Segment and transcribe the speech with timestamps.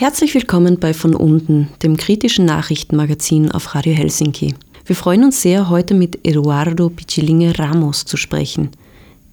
[0.00, 4.54] Herzlich willkommen bei Von unten, dem kritischen Nachrichtenmagazin auf Radio Helsinki.
[4.86, 8.70] Wir freuen uns sehr, heute mit Eduardo Pichilinge Ramos zu sprechen.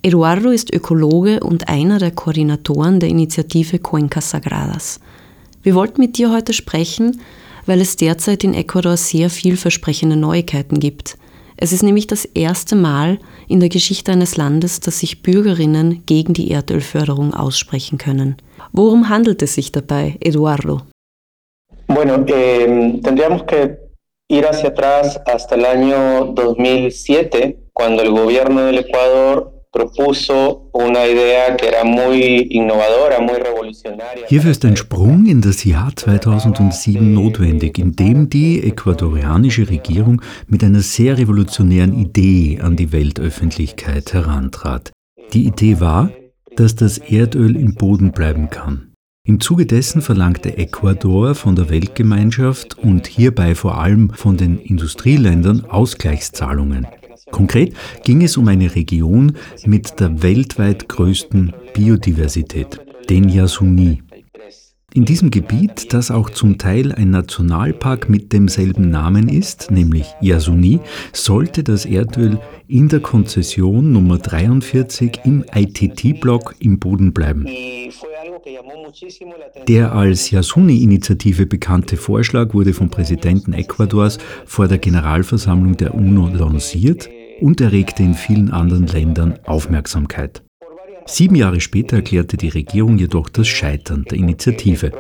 [0.02, 5.00] Eduardo ist Ökologe und einer der Koordinatoren der Initiative Cuencas Sagradas.
[5.64, 7.22] Wir wollten mit dir heute sprechen,
[7.66, 11.18] weil es derzeit in Ecuador sehr vielversprechende Neuigkeiten gibt.
[11.60, 13.18] Es ist nämlich das erste Mal
[13.48, 18.38] in der Geschichte eines Landes, dass sich Bürgerinnen gegen die Erdölförderung aussprechen können.
[18.72, 20.82] Worum handelt es sich dabei, Eduardo?
[21.88, 23.78] Bueno, eh, tendríamos que
[24.28, 31.56] ir hacia atrás hasta el año 2007, cuando el gobierno del Ecuador propuso una idea
[31.56, 34.26] que era muy innovadora, muy revolucionaria.
[34.28, 40.64] Hierfür ist ein Sprung in das Jahr 2007 notwendig, in dem die ecuadorianische Regierung mit
[40.64, 44.92] einer sehr revolutionären Idee an die Weltöffentlichkeit herantrat.
[45.34, 46.10] Die Idee war,
[46.56, 48.94] dass das Erdöl im Boden bleiben kann.
[49.28, 55.66] Im Zuge dessen verlangte Ecuador von der Weltgemeinschaft und hierbei vor allem von den Industrieländern
[55.66, 56.88] Ausgleichszahlungen.
[57.32, 59.34] Konkret ging es um eine Region
[59.66, 64.02] mit der weltweit größten Biodiversität, den Yasuni.
[64.94, 70.80] In diesem Gebiet, das auch zum Teil ein Nationalpark mit demselben Namen ist, nämlich Yasuni,
[71.14, 77.46] sollte das Erdöl in der Konzession Nummer 43 im ITT-Block im Boden bleiben.
[79.68, 87.10] Der als Yasuni-Initiative bekannte Vorschlag wurde vom Präsidenten Ecuadors vor der Generalversammlung der UNO lanciert
[87.42, 90.44] und erregte in vielen anderen Ländern Aufmerksamkeit.
[91.06, 94.92] Sieben Jahre später erklärte die Regierung jedoch das Scheitern der Initiative.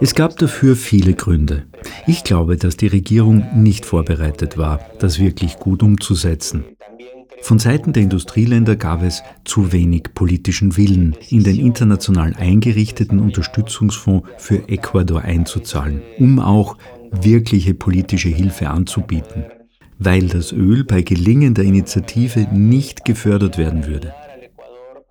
[0.00, 1.64] Es gab dafür viele Gründe.
[2.06, 6.64] Ich glaube, dass die Regierung nicht vorbereitet war, das wirklich gut umzusetzen.
[7.42, 14.28] Von Seiten der Industrieländer gab es zu wenig politischen Willen, in den international eingerichteten Unterstützungsfonds
[14.38, 16.76] für Ecuador einzuzahlen, um auch
[17.10, 19.46] wirkliche politische Hilfe anzubieten,
[19.98, 24.14] weil das Öl bei gelingender Initiative nicht gefördert werden würde.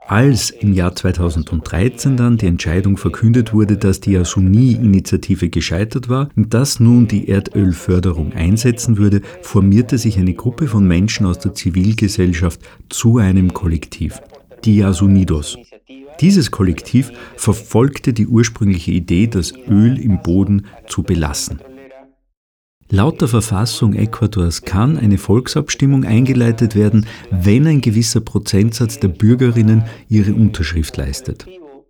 [0.09, 6.53] Als im Jahr 2013 dann die Entscheidung verkündet wurde, dass die Yasuni-Initiative gescheitert war und
[6.53, 12.61] dass nun die Erdölförderung einsetzen würde, formierte sich eine Gruppe von Menschen aus der Zivilgesellschaft
[12.87, 14.21] zu einem Kollektiv,
[14.63, 15.57] die Yasunidos.
[16.21, 21.59] Dieses Kollektiv verfolgte die ursprüngliche Idee, das Öl im Boden zu belassen.
[22.89, 29.83] Laut der Verfassung Ecuadors kann eine Volksabstimmung eingeleitet werden, wenn ein gewisser Prozentsatz der Bürgerinnen
[30.07, 31.45] ihre Unterschrift leistet.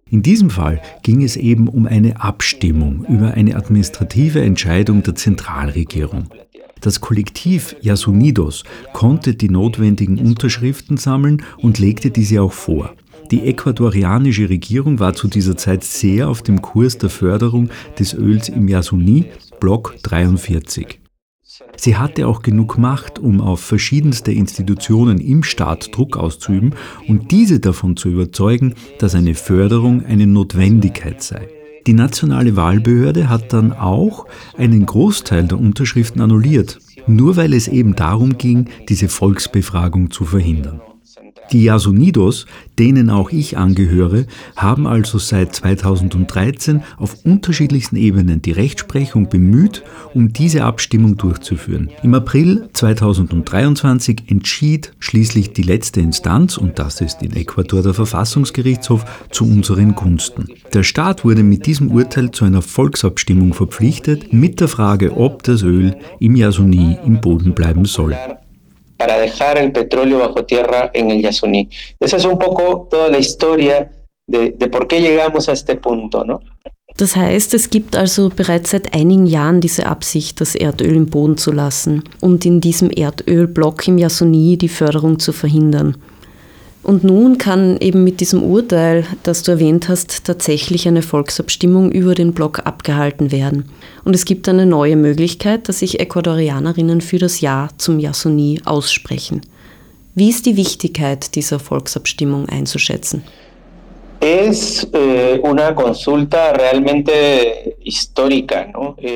[0.09, 6.29] In diesem Fall ging es eben um eine Abstimmung über eine administrative Entscheidung der Zentralregierung.
[6.81, 8.63] Das Kollektiv Yasunidos
[8.93, 12.95] konnte die notwendigen Unterschriften sammeln und legte diese auch vor.
[13.29, 17.69] Die ecuadorianische Regierung war zu dieser Zeit sehr auf dem Kurs der Förderung
[17.99, 19.25] des Öls im Yasuni
[19.59, 20.99] Block 43.
[21.75, 26.75] Sie hatte auch genug Macht, um auf verschiedenste Institutionen im Staat Druck auszuüben
[27.07, 31.47] und diese davon zu überzeugen, dass eine Förderung eine Notwendigkeit sei.
[31.87, 37.95] Die nationale Wahlbehörde hat dann auch einen Großteil der Unterschriften annulliert, nur weil es eben
[37.95, 40.81] darum ging, diese Volksbefragung zu verhindern.
[41.51, 42.45] Die Yasunidos,
[42.77, 44.25] denen auch ich angehöre,
[44.55, 51.89] haben also seit 2013 auf unterschiedlichsten Ebenen die Rechtsprechung bemüht, um diese Abstimmung durchzuführen.
[52.03, 59.05] Im April 2023 entschied schließlich die letzte Instanz, und das ist in Ecuador der Verfassungsgerichtshof,
[59.31, 60.47] zu unseren Gunsten.
[60.73, 65.63] Der Staat wurde mit diesem Urteil zu einer Volksabstimmung verpflichtet, mit der Frage, ob das
[65.63, 68.15] Öl im Yasuni im Boden bleiben soll.
[68.97, 71.69] Para dejar el petróleo bajo tierra en el Yasuní.
[71.99, 73.91] Esa es un poco toda la historia
[74.27, 76.41] de, de por qué llegamos a este punto, ¿no?
[76.97, 81.37] Das heißt, es gibt also bereits seit einigen Jahren diese Absicht, das Erdöl im Boden
[81.37, 85.95] zu lassen und in diesem Erdölblock im Yasuni die Förderung zu verhindern.
[86.87, 92.15] Und nun kann eben mit diesem Urteil, das du erwähnt hast, tatsächlich eine Volksabstimmung über
[92.15, 93.65] den Block abgehalten werden.
[94.05, 99.41] Und es gibt eine neue Möglichkeit, dass sich Ecuadorianerinnen für das Ja zum Yasuni aussprechen.
[100.15, 103.21] Wie ist die Wichtigkeit dieser Volksabstimmung einzuschätzen?
[104.21, 104.47] Eh.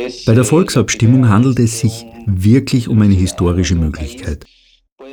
[0.07, 4.45] Es, Bei der Volksabstimmung handelt es sich wirklich um eine historische Möglichkeit.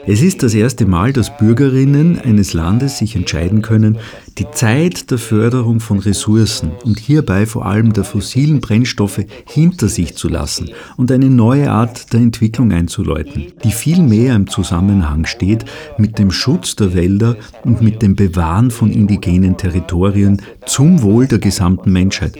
[0.06, 3.98] Es ist das erste Mal, dass Bürgerinnen eines Landes sich entscheiden können,
[4.38, 10.14] die Zeit der Förderung von Ressourcen und hierbei vor allem der fossilen Brennstoffe hinter sich
[10.14, 15.64] zu lassen und eine neue Art der Entwicklung einzuläuten, die viel mehr im Zusammenhang steht
[15.98, 21.38] mit dem Schutz der Wälder und mit dem Bewahren von indigenen Territorien zum Wohl der
[21.38, 22.38] gesamten Menschheit.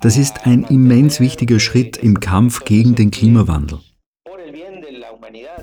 [0.00, 3.80] Das ist ein immens wichtiger Schritt im Kampf gegen den Klimawandel.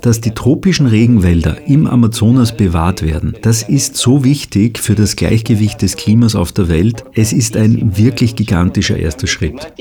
[0.02, 5.82] Dass die tropischen Regenwälder im Amazonas bewahrt werden, das ist so wichtig für das Gleichgewicht
[5.82, 7.04] des Klimas auf der Welt.
[7.14, 9.72] Es ist ein wirklich gigantischer erster Schritt.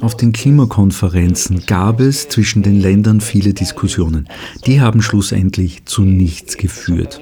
[0.00, 4.28] Auf den Klimakonferenzen gab es zwischen den Ländern viele Diskussionen.
[4.66, 7.20] Die haben schlussendlich zu nichts geführt.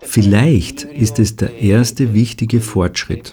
[0.00, 3.32] Vielleicht ist es der erste wichtige Fortschritt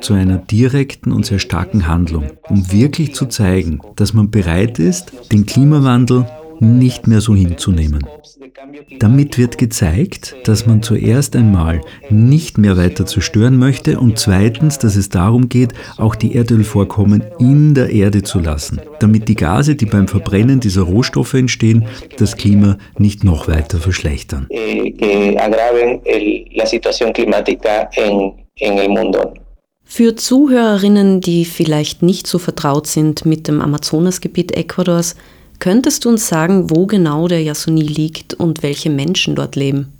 [0.00, 5.12] zu einer direkten und sehr starken Handlung, um wirklich zu zeigen, dass man bereit ist,
[5.32, 6.26] den Klimawandel
[6.60, 8.06] nicht mehr so hinzunehmen.
[8.98, 11.80] Damit wird gezeigt, dass man zuerst einmal
[12.10, 17.74] nicht mehr weiter zerstören möchte und zweitens, dass es darum geht, auch die Erdölvorkommen in
[17.74, 21.86] der Erde zu lassen, damit die Gase, die beim Verbrennen dieser Rohstoffe entstehen,
[22.18, 24.46] das Klima nicht noch weiter verschlechtern.
[29.92, 35.16] Für Zuhörerinnen, die vielleicht nicht so vertraut sind mit dem Amazonasgebiet Ecuadors,
[35.60, 39.92] Könntest du uns sagen, wo genau der Yasuni liegt und welche Menschen dort leben?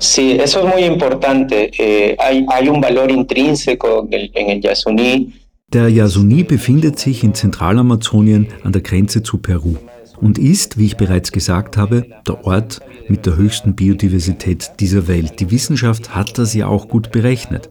[0.00, 1.70] Sí, eso es muy importante.
[1.78, 5.32] Eh, hay, hay un valor intrínseco en el Yasuni.
[5.72, 9.76] Der Yasuni befindet sich in Zentralamazonien an der Grenze zu Peru
[10.20, 15.38] und ist, wie ich bereits gesagt habe, der Ort mit der höchsten Biodiversität dieser Welt.
[15.38, 17.70] Die Wissenschaft hat das ja auch gut berechnet.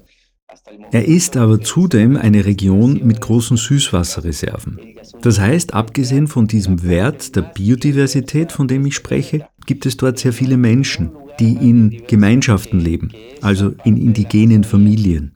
[0.91, 4.79] Er ist aber zudem eine Region mit großen Süßwasserreserven.
[5.21, 10.19] Das heißt, abgesehen von diesem Wert der Biodiversität, von dem ich spreche, gibt es dort
[10.19, 13.11] sehr viele Menschen, die in Gemeinschaften leben,
[13.41, 15.35] also in indigenen Familien.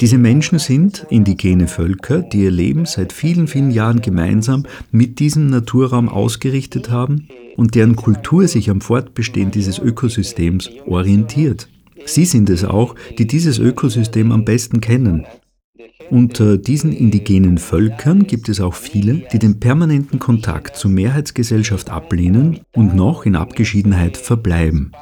[0.00, 5.48] Diese Menschen sind indigene Völker, die ihr Leben seit vielen, vielen Jahren gemeinsam mit diesem
[5.48, 11.68] Naturraum ausgerichtet haben und deren Kultur sich am Fortbestehen dieses Ökosystems orientiert.
[12.06, 15.26] Sie sind es auch, die dieses Ökosystem am besten kennen.
[16.10, 22.60] Unter diesen indigenen Völkern gibt es auch viele, die den permanenten Kontakt zur Mehrheitsgesellschaft ablehnen
[22.74, 24.92] und noch in Abgeschiedenheit verbleiben.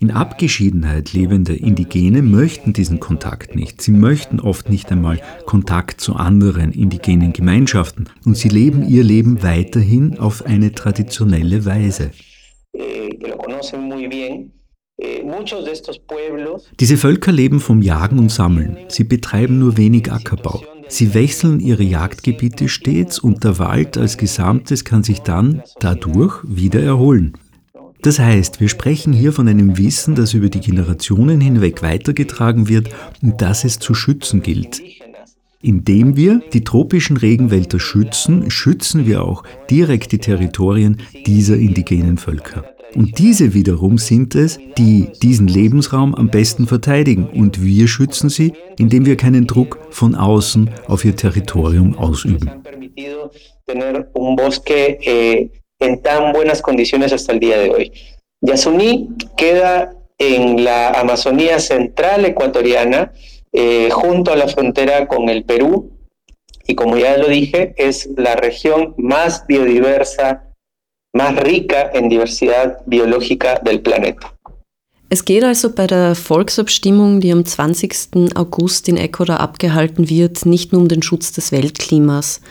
[0.00, 3.82] In Abgeschiedenheit lebende Indigene möchten diesen Kontakt nicht.
[3.82, 9.42] Sie möchten oft nicht einmal Kontakt zu anderen indigenen Gemeinschaften und sie leben ihr Leben
[9.42, 12.12] weiterhin auf eine traditionelle Weise.
[12.74, 13.08] Eh,
[16.80, 18.76] Diese Völker leben vom Jagen und Sammeln.
[18.88, 20.62] Sie betreiben nur wenig Ackerbau.
[20.88, 26.82] Sie wechseln ihre Jagdgebiete stets und der Wald als Gesamtes kann sich dann dadurch wieder
[26.82, 27.34] erholen.
[28.02, 32.88] Das heißt, wir sprechen hier von einem Wissen, das über die Generationen hinweg weitergetragen wird
[33.22, 34.80] und das es zu schützen gilt.
[35.60, 42.64] Indem wir die tropischen Regenwälder schützen, schützen wir auch direkt die Territorien dieser indigenen Völker.
[42.94, 47.28] Und diese wiederum sind es, die diesen Lebensraum am besten verteidigen.
[47.28, 52.50] Und wir schützen sie, indem wir keinen Druck von außen auf ihr Territorium ausüben.
[57.70, 57.92] hoy.
[58.40, 63.12] Yasuní queda en la Amazonía central ecuatoriana,
[63.52, 65.90] eh, junto a la frontera con el Perú,
[66.66, 70.44] y como ya lo dije, es la región más biodiversa
[71.14, 74.32] más rica en diversidad biológica del planeta.
[75.10, 78.34] Es geht also bei der Volksabstimmung, die am 20.
[78.34, 82.42] August in Ecuador abgehalten wird, nicht nur um den Schutz des Weltklimas.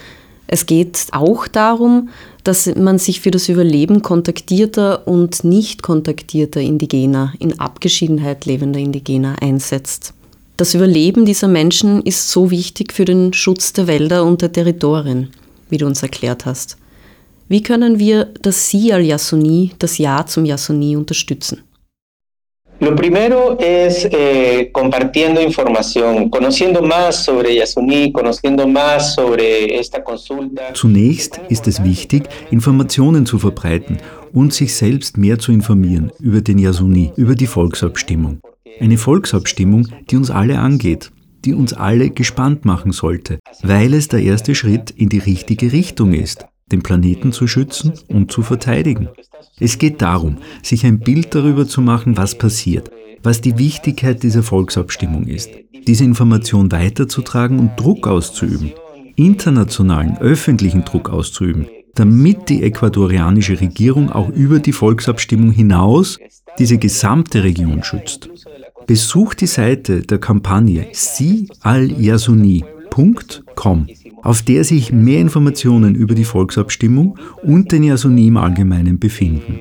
[0.48, 2.10] Es geht auch darum,
[2.44, 9.36] dass man sich für das Überleben kontaktierter und nicht kontaktierter Indigener, in Abgeschiedenheit lebender Indigener
[9.40, 10.16] einsetzt.
[10.58, 15.30] Das Überleben dieser Menschen ist so wichtig für den Schutz der Wälder und der Territorien,
[15.70, 16.78] wie du uns erklärt hast.
[17.48, 21.62] Wie können wir das Sie al Yasuni, das Ja zum Yasuni unterstützen?
[22.80, 30.74] Lo primero es eh, compartiendo información, conociendo más sobre Yasuni, conociendo más sobre esta consulta.
[30.74, 33.98] Zunächst ist es wichtig, Informationen zu verbreiten
[34.34, 38.40] und sich selbst mehr zu informieren über den Yasuni, über die Volksabstimmung.
[38.80, 41.12] Eine Volksabstimmung, die uns alle angeht,
[41.46, 46.14] die uns alle gespannt machen sollte, weil es der erste Schritt in die richtige Richtung
[46.14, 49.10] ist den Planeten zu schützen und zu verteidigen.
[49.60, 52.92] Es geht darum, sich ein Bild darüber zu machen, was passiert,
[53.24, 55.50] was die Wichtigkeit dieser Volksabstimmung ist,
[55.88, 58.74] diese Information weiterzutragen und Druck auszuüben,
[59.16, 66.20] internationalen, öffentlichen Druck auszuüben, damit die ecuadorianische Regierung auch über die Volksabstimmung hinaus
[66.60, 68.30] diese gesamte Region schützt.
[68.88, 73.88] Besucht die Seite der Kampagne Si al Yasuni.com
[74.24, 79.60] auf der sich mehr Informationen über die Volksabstimmung und den Yasuni im Allgemeinen befinden.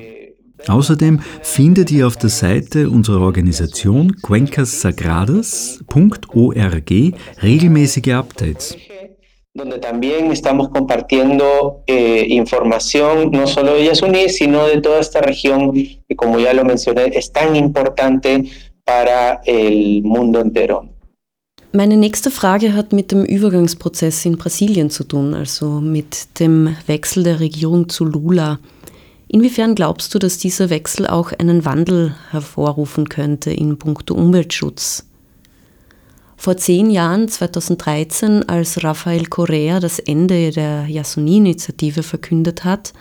[0.67, 6.91] Außerdem findet ihr auf der Seite unserer Organisation cuencassagradas.org
[7.43, 8.77] regelmäßige Updates.
[9.57, 15.73] donde también estamos compartiendo eh, información no solo de Yasuní, sino de toda esta región
[15.73, 18.45] que, como ya lo mencioné, es tan importante
[18.87, 20.87] para el mundo entero.
[21.73, 27.23] Meine nächste Frage hat mit dem Übergangsprozess in Brasilien zu tun, also mit dem Wechsel
[27.23, 28.59] der Regierung zu Lula.
[29.27, 35.05] Inwiefern glaubst du, dass dieser Wechsel auch einen Wandel hervorrufen könnte in puncto Umweltschutz?
[36.37, 42.93] Vor zehn Jahren, 2013, als Rafael Correa das Ende der Yasuni-Initiative verkündet hat,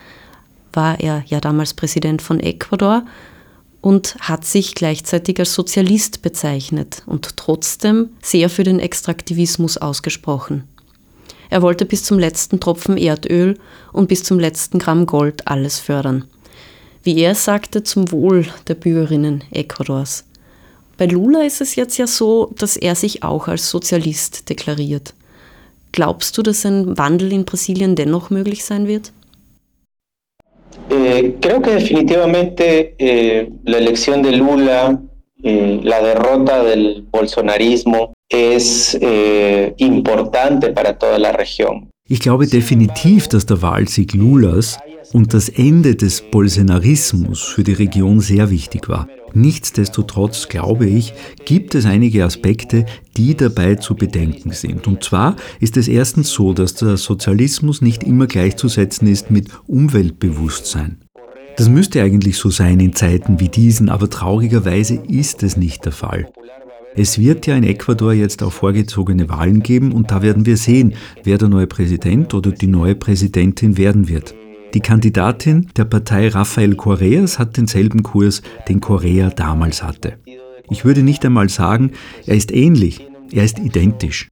[0.72, 3.04] war er ja damals Präsident von Ecuador
[3.86, 10.64] und hat sich gleichzeitig als Sozialist bezeichnet und trotzdem sehr für den Extraktivismus ausgesprochen.
[11.50, 13.56] Er wollte bis zum letzten Tropfen Erdöl
[13.92, 16.24] und bis zum letzten Gramm Gold alles fördern.
[17.04, 20.24] Wie er sagte, zum Wohl der Bürgerinnen Ecuadors.
[20.96, 25.14] Bei Lula ist es jetzt ja so, dass er sich auch als Sozialist deklariert.
[25.92, 29.12] Glaubst du, dass ein Wandel in Brasilien dennoch möglich sein wird?
[30.90, 35.00] Eh, creo que definitivamente eh, la elección de Lula,
[35.42, 41.90] eh, la derrota del bolsonarismo es eh, importante para toda la región.
[42.08, 44.78] Ich glaube definitiv, dass der Wahlsieg Lulas
[45.12, 49.08] und das Ende des Bolsonarismus für die Region sehr wichtig war.
[49.34, 51.12] Nichtsdestotrotz glaube ich,
[51.44, 52.86] gibt es einige Aspekte,
[53.16, 54.86] die dabei zu bedenken sind.
[54.86, 60.98] Und zwar ist es erstens so, dass der Sozialismus nicht immer gleichzusetzen ist mit Umweltbewusstsein.
[61.56, 65.92] Das müsste eigentlich so sein in Zeiten wie diesen, aber traurigerweise ist es nicht der
[65.92, 66.30] Fall.
[66.94, 70.94] Es wird ja in Ecuador jetzt auch vorgezogene Wahlen geben und da werden wir sehen,
[71.24, 74.34] wer der neue Präsident oder die neue Präsidentin werden wird.
[74.76, 80.18] Die Kandidatin der Partei Rafael Correas hat denselben Kurs, den Correa damals hatte.
[80.68, 81.92] Ich würde nicht einmal sagen,
[82.26, 83.00] er ist ähnlich,
[83.32, 84.28] er ist identisch.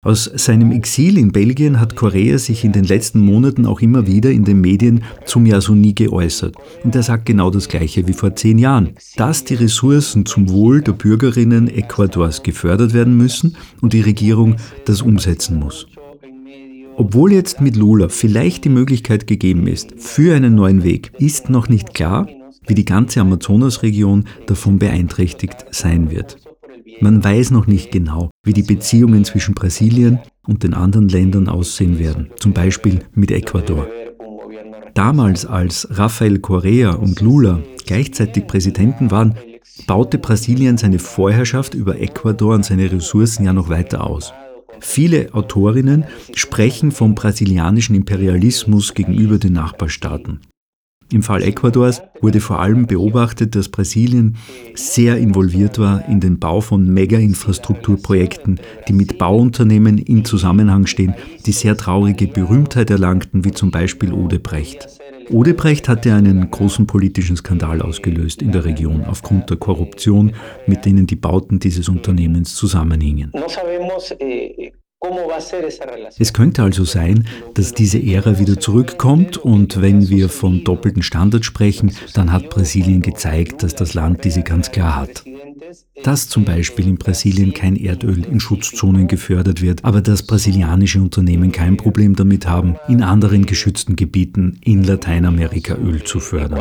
[0.00, 4.30] Aus seinem Exil in Belgien hat Correa sich in den letzten Monaten auch immer wieder
[4.30, 6.54] in den Medien zum Yasuni geäußert.
[6.84, 10.82] Und er sagt genau das Gleiche wie vor zehn Jahren, dass die Ressourcen zum Wohl
[10.82, 14.54] der Bürgerinnen Ecuadors gefördert werden müssen und die Regierung
[14.84, 15.88] das umsetzen muss.
[16.96, 21.68] Obwohl jetzt mit Lula vielleicht die Möglichkeit gegeben ist für einen neuen Weg, ist noch
[21.68, 22.28] nicht klar,
[22.66, 26.36] wie die ganze Amazonasregion davon beeinträchtigt sein wird.
[27.00, 31.98] Man weiß noch nicht genau, wie die Beziehungen zwischen Brasilien und den anderen Ländern aussehen
[31.98, 33.88] werden, zum Beispiel mit Ecuador.
[34.94, 39.34] Damals, als Rafael Correa und Lula gleichzeitig Präsidenten waren,
[39.88, 44.32] baute Brasilien seine Vorherrschaft über Ecuador und seine Ressourcen ja noch weiter aus.
[44.86, 50.40] Viele Autorinnen sprechen vom brasilianischen Imperialismus gegenüber den Nachbarstaaten.
[51.10, 54.36] Im Fall Ecuadors wurde vor allem beobachtet, dass Brasilien
[54.74, 61.14] sehr involviert war in den Bau von Mega-Infrastrukturprojekten, die mit Bauunternehmen in Zusammenhang stehen,
[61.44, 64.86] die sehr traurige Berühmtheit erlangten, wie zum Beispiel Odebrecht.
[65.30, 70.32] Odebrecht hatte einen großen politischen Skandal ausgelöst in der Region aufgrund der Korruption,
[70.66, 73.32] mit denen die Bauten dieses Unternehmens zusammenhingen.
[74.18, 74.72] Eh,
[76.18, 81.44] es könnte also sein, dass diese Ära wieder zurückkommt und wenn wir von doppelten Standards
[81.44, 85.24] sprechen, dann hat Brasilien gezeigt, dass das Land diese ganz klar hat.
[86.04, 91.50] Dass zum Beispiel in Brasilien kein Erdöl in Schutzzonen gefördert wird, aber dass brasilianische Unternehmen
[91.50, 96.60] kein Problem damit haben, in anderen geschützten Gebieten in Lateinamerika Öl zu fördern.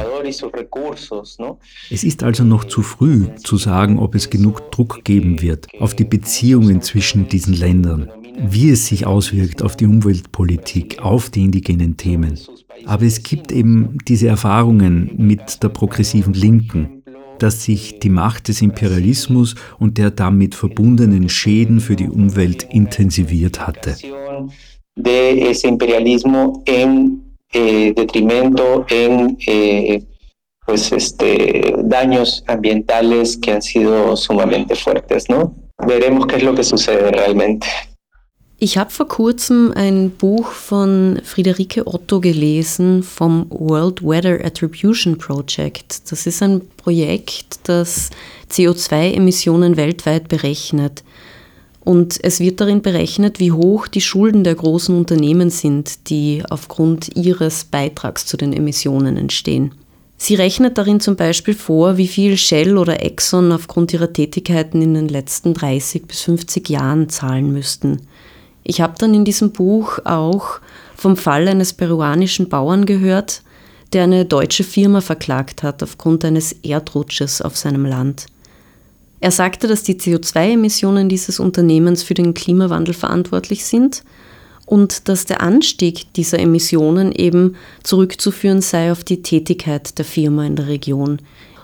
[1.92, 5.94] Es ist also noch zu früh zu sagen, ob es genug Druck geben wird auf
[5.94, 8.10] die Beziehungen zwischen diesen Ländern,
[8.48, 12.40] wie es sich auswirkt auf die Umweltpolitik, auf die indigenen Themen.
[12.86, 17.03] Aber es gibt eben diese Erfahrungen mit der progressiven Linken,
[17.44, 23.68] dass sich die Macht des Imperialismus und der damit verbundenen Schäden für die Umwelt intensiviert
[23.68, 23.98] hatte.
[24.96, 27.20] De ese imperialismo en
[27.52, 30.02] eh, detrimento, en eh,
[30.66, 35.54] pues este, daños ambientales que han sido sumamente fuertes, ¿no?
[35.86, 37.68] Veremos qué es lo que sucede realmente.
[38.64, 46.10] Ich habe vor kurzem ein Buch von Friederike Otto gelesen vom World Weather Attribution Project.
[46.10, 48.10] Das ist ein Projekt, das
[48.50, 51.04] CO2-Emissionen weltweit berechnet.
[51.82, 57.18] Und es wird darin berechnet, wie hoch die Schulden der großen Unternehmen sind, die aufgrund
[57.18, 59.74] ihres Beitrags zu den Emissionen entstehen.
[60.16, 64.94] Sie rechnet darin zum Beispiel vor, wie viel Shell oder Exxon aufgrund ihrer Tätigkeiten in
[64.94, 68.08] den letzten 30 bis 50 Jahren zahlen müssten.
[68.64, 70.60] Ich habe dann in diesem Buch auch
[70.96, 73.42] vom Fall eines peruanischen Bauern gehört,
[73.92, 78.26] der eine deutsche Firma verklagt hat aufgrund eines Erdrutsches auf seinem Land.
[79.20, 84.04] Er sagte, dass die CO2-Emissionen dieses Unternehmens für den Klimawandel verantwortlich sind
[84.66, 90.56] und dass der Anstieg dieser Emissionen eben zurückzuführen sei auf die Tätigkeit der Firma in
[90.56, 91.20] der Region.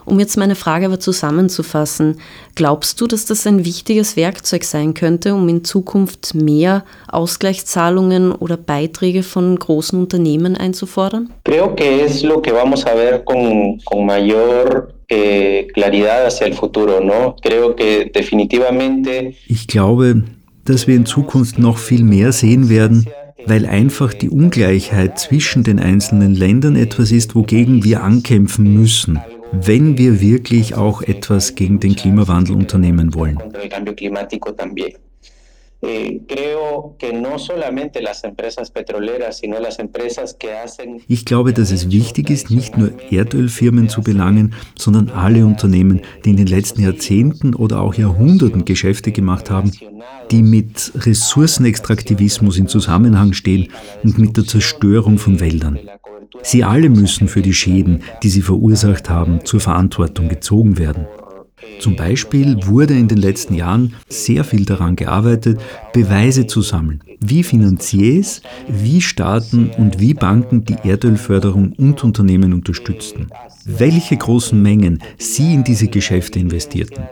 [0.10, 2.18] Um jetzt meine Frage aber zusammenzufassen,
[2.56, 8.58] glaubst du, dass das ein wichtiges Werkzeug sein könnte, um in Zukunft mehr Ausgleichszahlungen oder
[8.58, 11.30] Beiträge von großen Unternehmen einzufordern?
[11.44, 16.56] Creo que es lo que vamos a ver con, con mayor eh, claridad hacia el
[16.56, 17.36] futuro, ¿no?
[17.44, 19.36] Creo que definitivamente.
[19.48, 20.24] Ich glaube,
[20.66, 23.06] dass wir in Zukunft noch viel mehr sehen werden,
[23.46, 29.20] weil einfach die Ungleichheit zwischen den einzelnen Ländern etwas ist, wogegen wir ankämpfen müssen
[29.52, 33.38] wenn wir wirklich auch etwas gegen den Klimawandel unternehmen wollen.
[35.82, 36.20] Eh,
[41.08, 46.32] ich glaube, dass es wichtig ist, nicht nur Erdölfirmen zu belangen, sondern alle Unternehmen, die
[46.32, 49.72] in den letzten Jahrzehnten oder auch Jahrhunderten Geschäfte gemacht haben,
[50.32, 53.72] die mit Ressourcenextraktivismus in Zusammenhang stehen
[54.04, 55.80] und mit der Zerstörung von Wäldern.
[56.44, 61.08] Sie alle müssen für die Schäden, die sie verursacht haben, zur Verantwortung gezogen werden.
[61.80, 65.60] Zum Beispiel wurde in den letzten Jahren sehr viel daran gearbeitet,
[65.94, 73.28] Beweise zu sammeln, wie Finanziers, wie Staaten und wie Banken die Erdölförderung und Unternehmen unterstützten,
[73.66, 77.04] welche großen Mengen sie in diese Geschäfte investierten.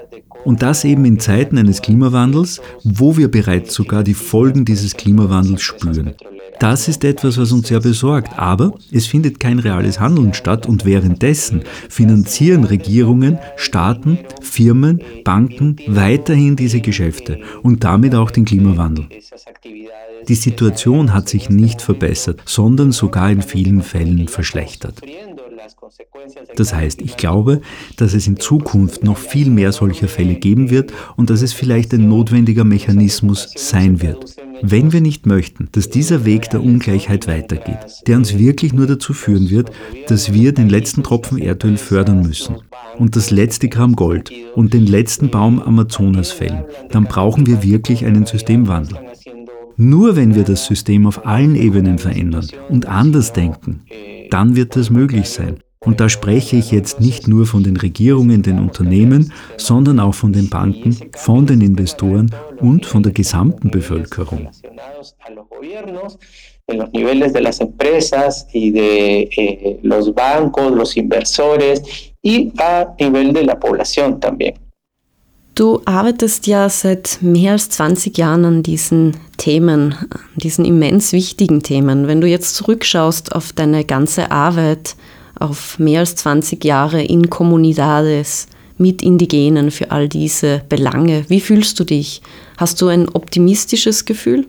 [0.48, 5.62] Und das eben in Zeiten eines Klimawandels, wo wir bereits sogar die Folgen dieses Klimawandels
[5.62, 6.14] spüren.
[6.62, 8.40] Das ist etwas, was uns sehr besorgt.
[8.40, 16.56] Aber es findet kein reales Handeln statt und währenddessen finanzieren Regierungen, Staaten, Firmen, Banken weiterhin
[16.56, 19.06] diese Geschäfte und damit auch den Klimawandel.
[20.30, 25.02] Die Situation hat sich nicht verbessert, sondern sogar in vielen Fällen verschlechtert.
[26.56, 27.62] Das heißt, ich glaube,
[27.98, 31.94] dass es in Zukunft noch viel mehr solcher Fälle geben wird und dass es vielleicht
[31.94, 34.36] ein notwendiger Mechanismus sein wird.
[34.62, 37.78] Wenn wir nicht möchten, dass dieser Weg der Ungleichheit weitergeht,
[38.08, 39.72] der uns wirklich nur dazu führen wird,
[40.08, 42.58] dass wir den letzten Tropfen Erdöl fördern müssen
[42.98, 48.06] und das letzte Gramm Gold und den letzten Baum Amazonas fällen, dann brauchen wir wirklich
[48.06, 48.98] einen Systemwandel.
[49.80, 53.84] Nur wenn wir das System auf allen Ebenen verändern und anders denken,
[54.32, 55.60] dann wird das möglich sein.
[55.80, 60.34] Und da spreche ich jetzt nicht nur von den Regierungen, den Unternehmen, sondern auch von
[60.34, 64.50] den Banken, von den Investoren und von der gesamten Bevölkerung.
[66.70, 71.82] en los niveles de las empresas y de eh, los bancos, los inversores
[72.22, 74.56] y a nivel de la población también.
[75.58, 79.96] Du arbeitest ja seit mehr als 20 Jahren an diesen Themen,
[80.36, 82.06] diesen immens wichtigen Themen.
[82.06, 84.96] Wenn du jetzt zurückschaust auf deine ganze Arbeit,
[85.34, 88.46] auf mehr als 20 Jahre in Comunidades
[88.78, 91.26] mit Indigenen für all diese Belange.
[91.28, 92.22] Wie fühlst du dich?
[92.58, 94.46] Hast du ein optimistisches Gefühl?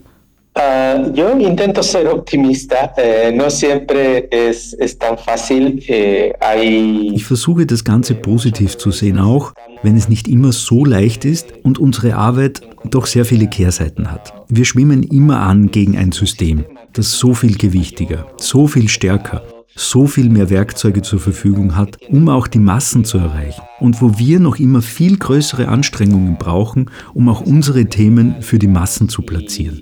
[0.59, 5.81] Uh, yo intento ser optimista, eh, no siempre es, es tan fácil.
[5.87, 9.53] Eh, hay ich versuche das Ganze positiv zu sehen, auch
[9.85, 14.33] wenn es nicht immer so leicht ist und unsere Arbeit doch sehr viele Kehrseiten hat.
[14.49, 19.42] Wir schwimmen immer an gegen ein System, das so viel gewichtiger, so viel stärker
[19.79, 23.62] so viel mehr Werkzeuge zur Verfügung hat, um auch die Massen zu erreichen.
[23.81, 28.67] Und wo wir noch immer viel größere Anstrengungen brauchen, um auch unsere Themen für die
[28.67, 29.81] Massen zu platzieren.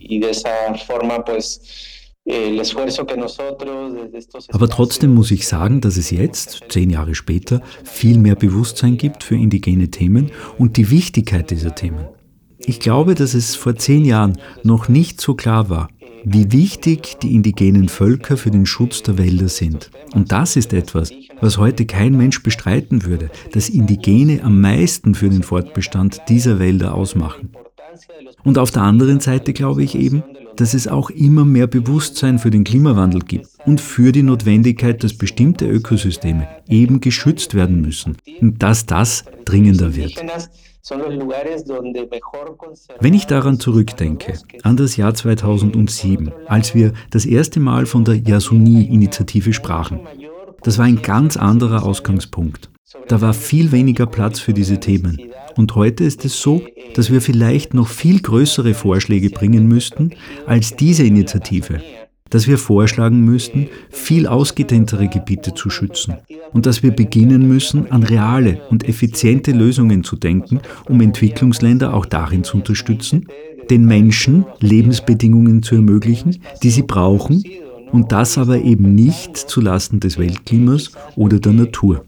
[4.49, 9.23] Aber trotzdem muss ich sagen, dass es jetzt, zehn Jahre später, viel mehr Bewusstsein gibt
[9.23, 12.07] für indigene Themen und die Wichtigkeit dieser Themen.
[12.59, 15.89] Ich glaube, dass es vor zehn Jahren noch nicht so klar war,
[16.29, 19.93] wie wichtig die indigenen Völker für den Schutz der Wälder sind.
[20.13, 25.29] Und das ist etwas, was heute kein Mensch bestreiten würde, dass Indigene am meisten für
[25.29, 27.51] den Fortbestand dieser Wälder ausmachen.
[28.43, 30.25] Und auf der anderen Seite glaube ich eben,
[30.57, 35.15] dass es auch immer mehr Bewusstsein für den Klimawandel gibt und für die Notwendigkeit, dass
[35.15, 40.23] bestimmte Ökosysteme eben geschützt werden müssen und dass das dringender wird.
[43.01, 48.17] Wenn ich daran zurückdenke, an das Jahr 2007, als wir das erste Mal von der
[48.17, 50.01] Yasuni-Initiative sprachen,
[50.63, 52.71] das war ein ganz anderer Ausgangspunkt.
[53.09, 55.19] Da war viel weniger Platz für diese Themen.
[55.57, 56.63] Und heute ist es so,
[56.95, 60.11] dass wir vielleicht noch viel größere Vorschläge bringen müssten
[60.47, 61.81] als diese Initiative,
[62.29, 66.17] dass wir vorschlagen müssten, viel ausgedehntere Gebiete zu schützen
[66.53, 72.07] und dass wir beginnen müssen, an reale und effiziente Lösungen zu denken, um Entwicklungsländer auch
[72.07, 73.27] darin zu unterstützen,
[73.71, 77.43] den Menschen Lebensbedingungen zu ermöglichen, die sie brauchen
[77.93, 82.05] Und das aber eben nicht zulasten des Weltklimas oder der Natur.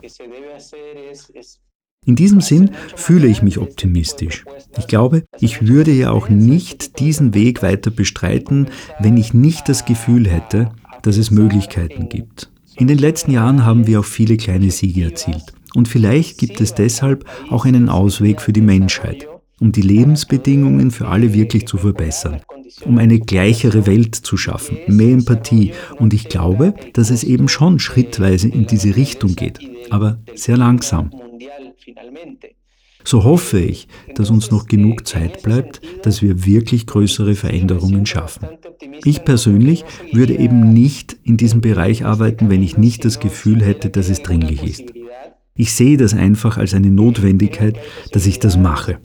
[2.08, 4.46] In diesem Sinn fühle ich mich optimistisch.
[4.78, 8.68] Ich glaube, ich würde ja auch nicht diesen Weg weiter bestreiten,
[8.98, 10.70] wenn ich nicht das Gefühl hätte,
[11.02, 12.50] dass es Möglichkeiten gibt.
[12.76, 15.52] In den letzten Jahren haben wir auch viele kleine Siege erzielt.
[15.74, 19.28] Und vielleicht gibt es deshalb auch einen Ausweg für die Menschheit,
[19.60, 22.40] um die Lebensbedingungen für alle wirklich zu verbessern,
[22.86, 25.72] um eine gleichere Welt zu schaffen, mehr Empathie.
[25.98, 29.58] Und ich glaube, dass es eben schon schrittweise in diese Richtung geht,
[29.90, 31.10] aber sehr langsam.
[33.04, 38.48] So hoffe ich, dass uns noch genug Zeit bleibt, dass wir wirklich größere Veränderungen schaffen.
[39.04, 43.90] Ich persönlich würde eben nicht in diesem Bereich arbeiten, wenn ich nicht das Gefühl hätte,
[43.90, 44.92] dass es dringlich ist.
[45.54, 47.78] Ich sehe das einfach als eine Notwendigkeit,
[48.12, 48.98] dass ich das mache.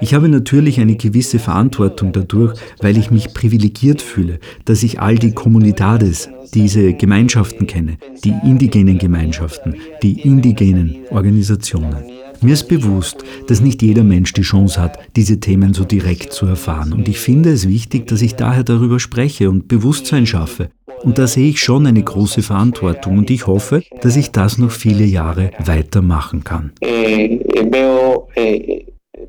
[0.00, 5.16] Ich habe natürlich eine gewisse Verantwortung dadurch, weil ich mich privilegiert fühle, dass ich all
[5.16, 12.04] die Comunidades, diese Gemeinschaften kenne, die indigenen Gemeinschaften, die indigenen Organisationen.
[12.40, 16.46] Mir ist bewusst, dass nicht jeder Mensch die Chance hat, diese Themen so direkt zu
[16.46, 16.92] erfahren.
[16.92, 20.68] Und ich finde es wichtig, dass ich daher darüber spreche und Bewusstsein schaffe.
[21.02, 24.70] Und da sehe ich schon eine große Verantwortung und ich hoffe, dass ich das noch
[24.70, 26.72] viele Jahre weitermachen kann.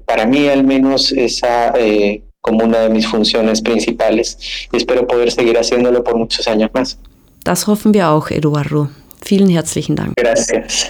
[0.06, 4.38] Para mí al menos esa eh, como una de mis funciones principales.
[4.72, 7.00] Espero poder seguir haciéndolo por muchos años más.
[7.44, 8.90] Das hoffen wir auch, Eduardo.
[9.24, 10.14] Vielen herzlichen Dank.
[10.16, 10.90] Gracias.